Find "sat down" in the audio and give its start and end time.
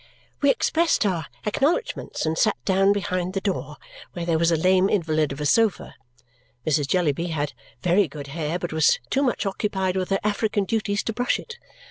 2.35-2.91